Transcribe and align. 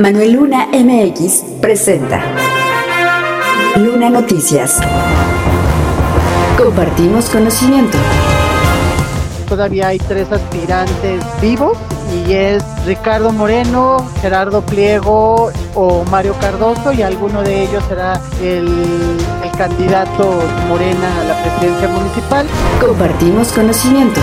Manuel 0.00 0.30
Luna 0.34 0.68
MX 0.72 1.42
presenta 1.60 2.22
Luna 3.74 4.08
Noticias. 4.08 4.78
Compartimos 6.56 7.28
conocimiento. 7.28 7.98
Todavía 9.48 9.88
hay 9.88 9.98
tres 9.98 10.30
aspirantes 10.30 11.20
vivos 11.42 11.76
y 12.14 12.32
es 12.32 12.62
Ricardo 12.86 13.32
Moreno, 13.32 14.08
Gerardo 14.20 14.64
Pliego 14.64 15.50
o 15.74 16.04
Mario 16.04 16.36
Cardoso 16.40 16.92
y 16.92 17.02
alguno 17.02 17.42
de 17.42 17.64
ellos 17.64 17.82
será 17.88 18.20
el, 18.40 18.68
el 19.42 19.50
candidato 19.58 20.40
Morena 20.68 21.20
a 21.22 21.24
la 21.24 21.42
presidencia 21.42 21.88
municipal. 21.88 22.46
Compartimos 22.80 23.50
conocimiento 23.52 24.20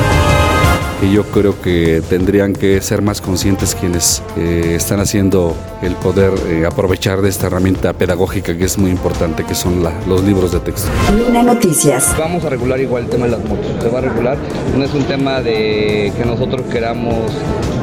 que 0.99 1.11
yo 1.11 1.23
creo 1.23 1.61
que 1.61 2.01
tendrían 2.09 2.53
que 2.53 2.81
ser 2.81 3.01
más 3.01 3.21
conscientes 3.21 3.75
quienes 3.75 4.21
eh, 4.37 4.73
están 4.75 4.99
haciendo 4.99 5.55
el 5.81 5.93
poder 5.95 6.33
eh, 6.47 6.65
aprovechar 6.65 7.21
de 7.21 7.29
esta 7.29 7.47
herramienta 7.47 7.93
pedagógica 7.93 8.57
que 8.57 8.65
es 8.65 8.77
muy 8.77 8.91
importante, 8.91 9.43
que 9.43 9.55
son 9.55 9.83
la, 9.83 9.93
los 10.07 10.23
libros 10.23 10.51
de 10.51 10.59
texto. 10.59 10.89
Luna 11.17 11.43
Noticias. 11.43 12.15
Vamos 12.17 12.43
a 12.45 12.49
regular 12.49 12.79
igual 12.79 13.03
el 13.03 13.09
tema 13.09 13.25
de 13.25 13.31
las 13.31 13.43
motos, 13.45 13.65
se 13.81 13.89
va 13.89 13.99
a 13.99 14.01
regular, 14.01 14.37
no 14.77 14.83
es 14.83 14.93
un 14.93 15.03
tema 15.03 15.41
de 15.41 16.11
que 16.17 16.25
nosotros 16.25 16.61
queramos 16.71 17.31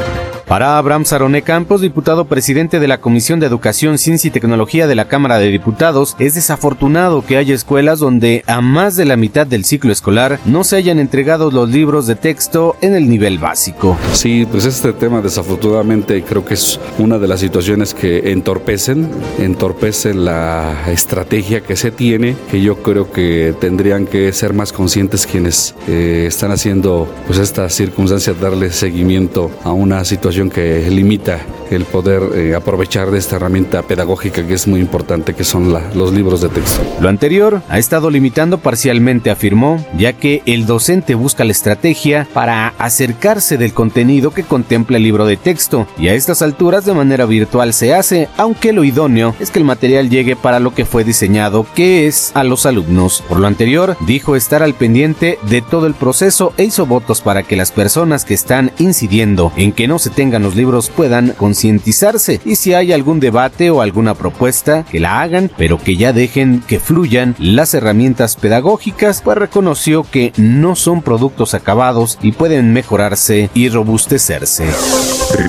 Para 0.49 0.79
Abraham 0.79 1.05
Saroné 1.05 1.43
Campos, 1.43 1.79
diputado 1.79 2.25
presidente 2.25 2.79
de 2.79 2.87
la 2.87 2.99
Comisión 2.99 3.39
de 3.39 3.45
Educación, 3.45 3.99
Ciencia 3.99 4.29
y 4.29 4.31
Tecnología 4.31 4.87
de 4.87 4.95
la 4.95 5.07
Cámara 5.07 5.37
de 5.37 5.51
Diputados, 5.51 6.15
es 6.17 6.33
desafortunado 6.33 7.23
que 7.23 7.37
haya 7.37 7.53
escuelas 7.53 7.99
donde 7.99 8.43
a 8.47 8.59
más 8.59 8.95
de 8.95 9.05
la 9.05 9.15
mitad 9.15 9.45
del 9.45 9.63
ciclo 9.63 9.91
escolar 9.91 10.39
no 10.45 10.63
se 10.63 10.77
hayan 10.77 10.97
entregado 10.97 11.51
los 11.51 11.69
libros 11.69 12.07
de 12.07 12.15
texto 12.15 12.75
en 12.81 12.95
el 12.95 13.07
nivel 13.07 13.37
básico. 13.37 13.95
Sí, 14.13 14.47
pues 14.49 14.65
este 14.65 14.91
tema 14.91 15.21
desafortunadamente 15.21 16.23
creo 16.23 16.43
que 16.43 16.55
es 16.55 16.79
una 16.97 17.19
de 17.19 17.27
las 17.27 17.41
situaciones 17.41 17.93
que 17.93 18.31
entorpecen, 18.31 19.07
entorpecen 19.37 20.25
la 20.25 20.73
estrategia 20.87 21.61
que 21.61 21.75
se 21.75 21.91
tiene, 21.91 22.35
que 22.49 22.59
yo 22.59 22.81
creo 22.81 23.11
que 23.11 23.53
tendrían 23.61 24.07
que 24.07 24.33
ser 24.33 24.53
más 24.53 24.73
conscientes 24.73 25.27
quienes 25.27 25.75
eh, 25.87 26.25
están 26.27 26.49
haciendo 26.49 27.07
pues 27.27 27.37
esta 27.37 27.69
circunstancia, 27.69 28.33
darle 28.33 28.71
seguimiento 28.71 29.51
a 29.63 29.73
una 29.73 30.03
situación 30.05 30.38
que 30.47 30.89
limita 30.89 31.39
el 31.69 31.85
poder 31.85 32.21
eh, 32.35 32.55
aprovechar 32.55 33.11
de 33.11 33.19
esta 33.19 33.35
herramienta 33.35 33.81
pedagógica 33.83 34.45
que 34.45 34.53
es 34.53 34.67
muy 34.67 34.79
importante, 34.79 35.33
que 35.33 35.43
son 35.43 35.73
los 35.93 36.13
libros 36.13 36.41
de 36.41 36.49
texto. 36.49 36.81
Lo 36.99 37.09
anterior 37.09 37.61
ha 37.69 37.79
estado 37.79 38.09
limitando 38.09 38.57
parcialmente, 38.57 39.29
afirmó, 39.29 39.83
ya 39.97 40.13
que 40.13 40.41
el 40.45 40.65
docente 40.65 41.15
busca 41.15 41.43
la 41.43 41.51
estrategia 41.51 42.27
para 42.33 42.73
acercarse 42.77 43.57
del 43.57 43.73
contenido 43.73 44.31
que 44.31 44.43
contempla 44.43 44.97
el 44.97 45.03
libro 45.03 45.25
de 45.25 45.37
texto, 45.37 45.87
y 45.97 46.07
a 46.07 46.13
estas 46.13 46.41
alturas 46.41 46.85
de 46.85 46.93
manera 46.93 47.25
virtual 47.25 47.73
se 47.73 47.93
hace, 47.93 48.27
aunque 48.37 48.73
lo 48.73 48.83
idóneo 48.83 49.35
es 49.39 49.51
que 49.51 49.59
el 49.59 49.65
material 49.65 50.09
llegue 50.09 50.35
para 50.35 50.59
lo 50.59 50.73
que 50.73 50.85
fue 50.85 51.03
diseñado, 51.03 51.65
que 51.75 52.07
es 52.07 52.31
a 52.33 52.43
los 52.43 52.65
alumnos. 52.65 53.23
Por 53.27 53.39
lo 53.39 53.47
anterior, 53.47 53.97
dijo 54.05 54.35
estar 54.35 54.63
al 54.63 54.73
pendiente 54.73 55.39
de 55.49 55.61
todo 55.61 55.87
el 55.87 55.93
proceso 55.93 56.53
e 56.57 56.65
hizo 56.65 56.85
votos 56.85 57.21
para 57.21 57.43
que 57.43 57.55
las 57.55 57.71
personas 57.71 58.25
que 58.25 58.33
están 58.33 58.71
incidiendo 58.79 59.51
en 59.55 59.71
que 59.71 59.87
no 59.87 59.99
se 59.99 60.09
tengan 60.09 60.43
los 60.43 60.55
libros 60.55 60.89
puedan 60.89 61.33
concientizarse 61.59 62.39
y 62.45 62.55
si 62.55 62.73
hay 62.73 62.93
algún 62.93 63.19
debate 63.19 63.69
o 63.69 63.81
alguna 63.81 64.13
propuesta 64.13 64.85
que 64.89 65.01
la 65.01 65.19
hagan, 65.19 65.51
pero 65.57 65.77
que 65.77 65.97
ya 65.97 66.13
dejen 66.13 66.61
que 66.61 66.79
fluyan 66.79 67.35
las 67.37 67.73
herramientas 67.73 68.37
pedagógicas, 68.37 69.21
pues 69.21 69.37
reconoció 69.37 70.05
que 70.09 70.31
no 70.37 70.77
son 70.77 71.01
productos 71.01 71.53
acabados 71.53 72.17
y 72.21 72.31
pueden 72.31 72.71
mejorarse 72.71 73.49
y 73.53 73.67
robustecerse. 73.67 74.67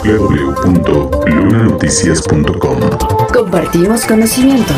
www.lunanoticias.com 0.03 2.81
Compartimos 3.33 4.05
conocimiento. 4.05 4.75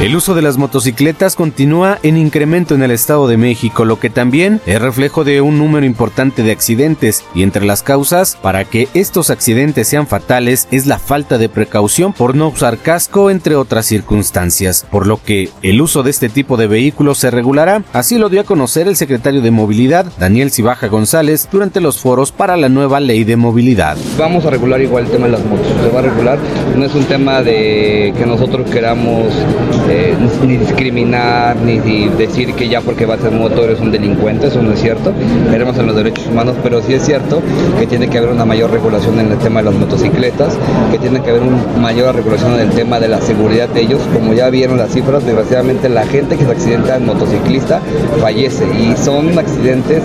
El 0.00 0.14
uso 0.14 0.36
de 0.36 0.42
las 0.42 0.58
motocicletas 0.58 1.34
continúa 1.34 1.98
en 2.04 2.16
incremento 2.16 2.76
en 2.76 2.84
el 2.84 2.92
Estado 2.92 3.26
de 3.26 3.36
México, 3.36 3.84
lo 3.84 3.98
que 3.98 4.10
también 4.10 4.60
es 4.64 4.80
reflejo 4.80 5.24
de 5.24 5.40
un 5.40 5.58
número 5.58 5.84
importante 5.84 6.44
de 6.44 6.52
accidentes. 6.52 7.24
Y 7.34 7.42
entre 7.42 7.66
las 7.66 7.82
causas 7.82 8.38
para 8.40 8.64
que 8.64 8.86
estos 8.94 9.28
accidentes 9.28 9.88
sean 9.88 10.06
fatales 10.06 10.68
es 10.70 10.86
la 10.86 11.00
falta 11.00 11.36
de 11.36 11.48
precaución 11.48 12.12
por 12.12 12.36
no 12.36 12.46
usar 12.46 12.78
casco 12.78 13.28
entre 13.28 13.56
otras 13.56 13.86
circunstancias, 13.86 14.86
por 14.88 15.08
lo 15.08 15.20
que 15.20 15.50
el 15.62 15.80
uso 15.82 16.04
de 16.04 16.10
este 16.10 16.28
tipo 16.28 16.56
de 16.56 16.68
vehículos 16.68 17.18
se 17.18 17.32
regulará, 17.32 17.82
así 17.92 18.18
lo 18.18 18.28
dio 18.28 18.42
a 18.42 18.44
conocer 18.44 18.86
el 18.86 18.94
secretario 18.94 19.42
de 19.42 19.50
Movilidad, 19.50 20.06
Daniel 20.16 20.52
Cibaja 20.52 20.86
González, 20.86 21.48
durante 21.50 21.80
los 21.80 21.98
foros 21.98 22.30
para 22.30 22.56
la 22.56 22.68
nueva 22.68 23.00
ley 23.00 23.24
de 23.24 23.34
movilidad. 23.34 23.96
Vamos 24.16 24.46
a 24.46 24.50
regular 24.50 24.80
igual 24.80 25.06
el 25.06 25.10
tema 25.10 25.26
de 25.26 25.32
las 25.32 25.44
motos, 25.44 25.66
se 25.82 25.90
va 25.90 25.98
a 25.98 26.02
regular, 26.02 26.38
no 26.76 26.84
es 26.84 26.94
un 26.94 27.04
tema 27.06 27.42
de 27.42 28.14
que 28.16 28.26
nosotros 28.26 28.70
queramos 28.70 29.34
eh, 29.88 30.14
ni 30.46 30.56
discriminar, 30.56 31.56
ni 31.56 32.08
decir 32.10 32.54
que 32.54 32.68
ya 32.68 32.80
porque 32.80 33.06
vas 33.06 33.24
en 33.24 33.38
moto 33.38 33.64
eres 33.64 33.80
un 33.80 33.90
delincuente, 33.90 34.48
eso 34.48 34.62
no 34.62 34.72
es 34.72 34.80
cierto. 34.80 35.12
Queremos 35.50 35.76
en 35.78 35.86
los 35.86 35.96
derechos 35.96 36.26
humanos, 36.26 36.56
pero 36.62 36.82
sí 36.82 36.94
es 36.94 37.04
cierto 37.04 37.42
que 37.78 37.86
tiene 37.86 38.08
que 38.08 38.18
haber 38.18 38.30
una 38.30 38.44
mayor 38.44 38.70
regulación 38.70 39.18
en 39.20 39.32
el 39.32 39.38
tema 39.38 39.60
de 39.60 39.70
las 39.70 39.74
motocicletas, 39.74 40.56
que 40.90 40.98
tiene 40.98 41.22
que 41.22 41.30
haber 41.30 41.42
una 41.42 41.62
mayor 41.80 42.14
regulación 42.14 42.54
en 42.54 42.60
el 42.60 42.70
tema 42.70 43.00
de 43.00 43.08
la 43.08 43.20
seguridad 43.20 43.68
de 43.68 43.82
ellos. 43.82 44.00
Como 44.12 44.32
ya 44.34 44.50
vieron 44.50 44.78
las 44.78 44.92
cifras, 44.92 45.24
desgraciadamente 45.24 45.88
la 45.88 46.06
gente 46.06 46.36
que 46.36 46.44
se 46.44 46.50
accidenta 46.50 46.96
en 46.96 47.06
motociclista 47.06 47.80
fallece 48.20 48.64
y 48.66 48.96
son 48.96 49.38
accidentes. 49.38 50.02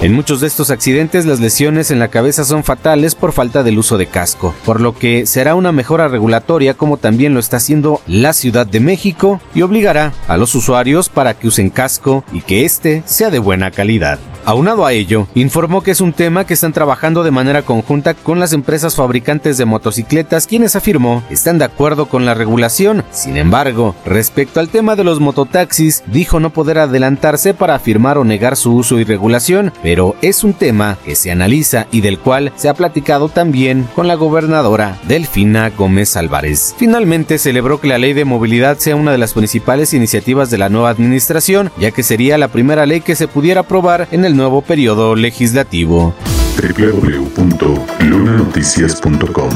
En 0.00 0.12
muchos 0.12 0.40
de 0.40 0.46
estos 0.46 0.70
accidentes 0.70 1.26
las 1.26 1.40
lesiones 1.40 1.90
en 1.90 1.98
la 1.98 2.06
cabeza 2.06 2.44
son 2.44 2.62
fatales 2.62 3.16
por 3.16 3.32
falta 3.32 3.64
del 3.64 3.78
uso 3.78 3.98
de 3.98 4.06
casco, 4.06 4.54
por 4.64 4.80
lo 4.80 4.94
que 4.94 5.26
será 5.26 5.56
una 5.56 5.72
mejora 5.72 6.06
regulatoria 6.06 6.74
como 6.74 6.98
también 6.98 7.34
lo 7.34 7.40
está 7.40 7.56
haciendo 7.56 8.00
la 8.06 8.32
Ciudad 8.48 8.66
de 8.66 8.80
México 8.80 9.42
y 9.54 9.60
obligará 9.60 10.14
a 10.26 10.38
los 10.38 10.54
usuarios 10.54 11.10
para 11.10 11.34
que 11.34 11.48
usen 11.48 11.68
casco 11.68 12.24
y 12.32 12.40
que 12.40 12.64
éste 12.64 13.02
sea 13.04 13.28
de 13.28 13.38
buena 13.38 13.70
calidad. 13.70 14.18
Aunado 14.48 14.86
a 14.86 14.94
ello, 14.94 15.28
informó 15.34 15.82
que 15.82 15.90
es 15.90 16.00
un 16.00 16.14
tema 16.14 16.46
que 16.46 16.54
están 16.54 16.72
trabajando 16.72 17.22
de 17.22 17.30
manera 17.30 17.60
conjunta 17.60 18.14
con 18.14 18.40
las 18.40 18.54
empresas 18.54 18.96
fabricantes 18.96 19.58
de 19.58 19.66
motocicletas, 19.66 20.46
quienes 20.46 20.74
afirmó 20.74 21.22
están 21.28 21.58
de 21.58 21.66
acuerdo 21.66 22.06
con 22.06 22.24
la 22.24 22.32
regulación. 22.32 23.04
Sin 23.10 23.36
embargo, 23.36 23.94
respecto 24.06 24.58
al 24.58 24.70
tema 24.70 24.96
de 24.96 25.04
los 25.04 25.20
mototaxis, 25.20 26.02
dijo 26.06 26.40
no 26.40 26.48
poder 26.48 26.78
adelantarse 26.78 27.52
para 27.52 27.74
afirmar 27.74 28.16
o 28.16 28.24
negar 28.24 28.56
su 28.56 28.74
uso 28.74 28.98
y 28.98 29.04
regulación, 29.04 29.70
pero 29.82 30.16
es 30.22 30.42
un 30.42 30.54
tema 30.54 30.96
que 31.04 31.14
se 31.14 31.30
analiza 31.30 31.86
y 31.92 32.00
del 32.00 32.18
cual 32.18 32.50
se 32.56 32.70
ha 32.70 32.74
platicado 32.74 33.28
también 33.28 33.86
con 33.94 34.08
la 34.08 34.14
gobernadora 34.14 34.98
Delfina 35.06 35.68
Gómez 35.68 36.16
Álvarez. 36.16 36.74
Finalmente 36.78 37.36
celebró 37.36 37.82
que 37.82 37.88
la 37.88 37.98
ley 37.98 38.14
de 38.14 38.24
movilidad 38.24 38.78
sea 38.78 38.96
una 38.96 39.12
de 39.12 39.18
las 39.18 39.34
principales 39.34 39.92
iniciativas 39.92 40.48
de 40.48 40.56
la 40.56 40.70
nueva 40.70 40.88
administración, 40.88 41.70
ya 41.78 41.90
que 41.90 42.02
sería 42.02 42.38
la 42.38 42.48
primera 42.48 42.86
ley 42.86 43.02
que 43.02 43.14
se 43.14 43.28
pudiera 43.28 43.60
aprobar 43.60 44.08
en 44.10 44.24
el 44.24 44.37
nuevo 44.38 44.62
periodo 44.62 45.14
legislativo. 45.14 46.14
www.lunanoticias.com 46.56 49.50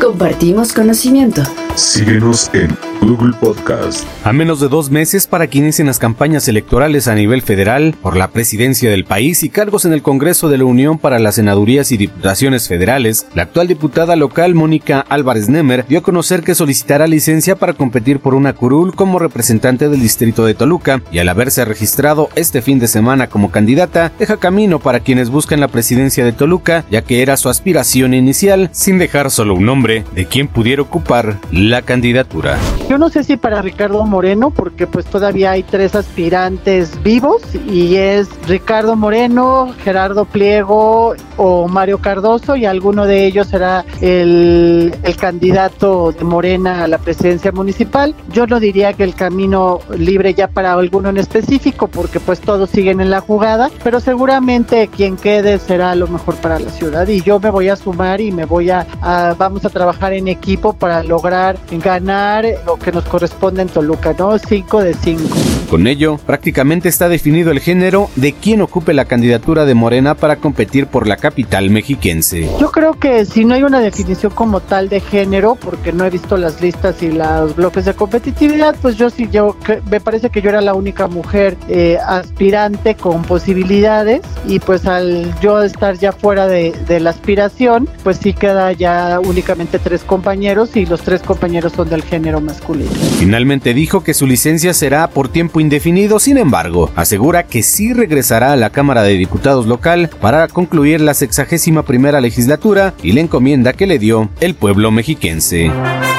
Compartimos 0.00 0.72
conocimiento. 0.72 1.44
Síguenos 1.76 2.50
en 2.52 2.76
Google 3.02 3.32
Podcast. 3.40 4.06
A 4.24 4.32
menos 4.32 4.60
de 4.60 4.68
dos 4.68 4.90
meses 4.90 5.26
para 5.26 5.48
que 5.48 5.58
inicien 5.58 5.88
las 5.88 5.98
campañas 5.98 6.46
electorales 6.46 7.08
a 7.08 7.14
nivel 7.14 7.42
federal 7.42 7.96
por 8.00 8.16
la 8.16 8.28
presidencia 8.28 8.90
del 8.90 9.04
país 9.04 9.42
y 9.42 9.48
cargos 9.48 9.84
en 9.84 9.92
el 9.92 10.02
Congreso 10.02 10.48
de 10.48 10.58
la 10.58 10.64
Unión 10.64 10.98
para 10.98 11.18
las 11.18 11.34
senadurías 11.34 11.90
y 11.90 11.96
diputaciones 11.96 12.68
federales, 12.68 13.26
la 13.34 13.42
actual 13.42 13.66
diputada 13.66 14.14
local 14.14 14.54
Mónica 14.54 15.04
Álvarez 15.08 15.48
Nemer 15.48 15.84
dio 15.88 15.98
a 15.98 16.02
conocer 16.02 16.42
que 16.42 16.54
solicitará 16.54 17.08
licencia 17.08 17.56
para 17.56 17.72
competir 17.72 18.20
por 18.20 18.34
una 18.34 18.52
curul 18.52 18.94
como 18.94 19.18
representante 19.18 19.88
del 19.88 20.00
distrito 20.00 20.44
de 20.44 20.54
Toluca 20.54 21.02
y 21.10 21.18
al 21.18 21.28
haberse 21.28 21.64
registrado 21.64 22.28
este 22.36 22.62
fin 22.62 22.78
de 22.78 22.86
semana 22.86 23.26
como 23.26 23.50
candidata, 23.50 24.12
deja 24.18 24.36
camino 24.36 24.78
para 24.78 25.00
quienes 25.00 25.28
buscan 25.28 25.60
la 25.60 25.68
presidencia 25.68 26.24
de 26.24 26.32
Toluca, 26.32 26.84
ya 26.90 27.02
que 27.02 27.22
era 27.22 27.36
su 27.36 27.48
aspiración 27.48 28.14
inicial, 28.14 28.70
sin 28.72 28.98
dejar 28.98 29.30
solo 29.30 29.54
un 29.54 29.66
nombre 29.66 30.04
de 30.14 30.26
quien 30.26 30.48
pudiera 30.48 30.82
ocupar 30.82 31.38
la 31.50 31.82
candidatura. 31.82 32.58
Yo 32.92 32.98
no 32.98 33.08
sé 33.08 33.24
si 33.24 33.38
para 33.38 33.62
Ricardo 33.62 34.04
Moreno, 34.04 34.50
porque 34.50 34.86
pues 34.86 35.06
todavía 35.06 35.52
hay 35.52 35.62
tres 35.62 35.94
aspirantes 35.94 37.02
vivos 37.02 37.40
y 37.54 37.96
es 37.96 38.28
Ricardo 38.46 38.96
Moreno, 38.96 39.72
Gerardo 39.82 40.26
Pliego 40.26 41.14
o 41.38 41.68
Mario 41.68 42.02
Cardoso 42.02 42.54
y 42.54 42.66
alguno 42.66 43.06
de 43.06 43.24
ellos 43.24 43.46
será 43.46 43.86
el, 44.02 44.94
el 45.02 45.16
candidato 45.16 46.12
de 46.12 46.22
Morena 46.22 46.84
a 46.84 46.86
la 46.86 46.98
presidencia 46.98 47.50
municipal. 47.50 48.14
Yo 48.30 48.46
no 48.46 48.60
diría 48.60 48.92
que 48.92 49.04
el 49.04 49.14
camino 49.14 49.80
libre 49.96 50.34
ya 50.34 50.48
para 50.48 50.74
alguno 50.74 51.08
en 51.08 51.16
específico, 51.16 51.88
porque 51.88 52.20
pues 52.20 52.42
todos 52.42 52.68
siguen 52.68 53.00
en 53.00 53.08
la 53.08 53.22
jugada, 53.22 53.70
pero 53.82 54.00
seguramente 54.00 54.88
quien 54.88 55.16
quede 55.16 55.58
será 55.58 55.94
lo 55.94 56.08
mejor 56.08 56.34
para 56.36 56.58
la 56.58 56.70
ciudad 56.70 57.08
y 57.08 57.22
yo 57.22 57.40
me 57.40 57.48
voy 57.48 57.70
a 57.70 57.76
sumar 57.76 58.20
y 58.20 58.32
me 58.32 58.44
voy 58.44 58.68
a, 58.68 58.86
a 59.00 59.34
vamos 59.38 59.64
a 59.64 59.70
trabajar 59.70 60.12
en 60.12 60.28
equipo 60.28 60.74
para 60.74 61.02
lograr 61.02 61.56
ganar 61.70 62.44
lo 62.66 62.81
que 62.82 62.92
nos 62.92 63.04
corresponde 63.04 63.62
en 63.62 63.68
Toluca, 63.68 64.14
¿no? 64.18 64.36
5 64.38 64.82
de 64.82 64.94
5. 64.94 65.61
Con 65.72 65.86
ello, 65.86 66.18
prácticamente 66.18 66.90
está 66.90 67.08
definido 67.08 67.50
el 67.50 67.58
género 67.58 68.10
de 68.16 68.34
quien 68.34 68.60
ocupe 68.60 68.92
la 68.92 69.06
candidatura 69.06 69.64
de 69.64 69.72
Morena 69.72 70.14
para 70.14 70.36
competir 70.36 70.86
por 70.86 71.06
la 71.06 71.16
capital 71.16 71.70
mexiquense. 71.70 72.46
Yo 72.60 72.70
creo 72.70 72.92
que 72.92 73.24
si 73.24 73.46
no 73.46 73.54
hay 73.54 73.62
una 73.62 73.80
definición 73.80 74.34
como 74.34 74.60
tal 74.60 74.90
de 74.90 75.00
género, 75.00 75.54
porque 75.54 75.94
no 75.94 76.04
he 76.04 76.10
visto 76.10 76.36
las 76.36 76.60
listas 76.60 77.02
y 77.02 77.10
los 77.10 77.56
bloques 77.56 77.86
de 77.86 77.94
competitividad, 77.94 78.76
pues 78.82 78.98
yo 78.98 79.08
sí, 79.08 79.30
yo 79.32 79.56
me 79.90 79.98
parece 79.98 80.28
que 80.28 80.42
yo 80.42 80.50
era 80.50 80.60
la 80.60 80.74
única 80.74 81.06
mujer 81.06 81.56
eh, 81.68 81.96
aspirante 82.06 82.94
con 82.94 83.22
posibilidades 83.22 84.20
y 84.46 84.58
pues 84.58 84.84
al 84.84 85.34
yo 85.40 85.62
estar 85.62 85.96
ya 85.96 86.12
fuera 86.12 86.48
de, 86.48 86.74
de 86.86 87.00
la 87.00 87.08
aspiración, 87.08 87.88
pues 88.02 88.18
sí 88.18 88.34
queda 88.34 88.72
ya 88.72 89.18
únicamente 89.24 89.78
tres 89.78 90.04
compañeros 90.04 90.76
y 90.76 90.84
los 90.84 91.00
tres 91.00 91.22
compañeros 91.22 91.72
son 91.72 91.88
del 91.88 92.02
género 92.02 92.42
masculino. 92.42 92.90
Finalmente 93.18 93.72
dijo 93.72 94.04
que 94.04 94.12
su 94.12 94.26
licencia 94.26 94.74
será 94.74 95.08
por 95.08 95.30
tiempo 95.30 95.61
indefinido, 95.62 96.18
sin 96.18 96.36
embargo, 96.36 96.90
asegura 96.94 97.44
que 97.44 97.62
sí 97.62 97.94
regresará 97.94 98.52
a 98.52 98.56
la 98.56 98.68
Cámara 98.70 99.02
de 99.02 99.14
Diputados 99.14 99.66
local 99.66 100.10
para 100.20 100.46
concluir 100.48 101.00
la 101.00 101.14
sexagésima 101.14 101.84
primera 101.84 102.20
legislatura 102.20 102.92
y 103.02 103.12
la 103.12 103.20
encomienda 103.20 103.72
que 103.72 103.86
le 103.86 103.98
dio 103.98 104.28
el 104.40 104.54
pueblo 104.54 104.90
mexiquense. 104.90 105.70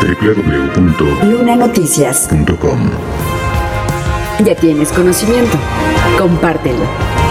www.lunanoticias.com 0.02 2.90
Ya 4.44 4.56
tienes 4.56 4.92
conocimiento. 4.92 5.60
Compártelo. 6.18 7.23